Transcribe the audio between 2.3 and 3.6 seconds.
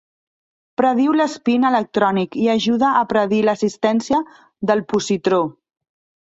i ajuda a predir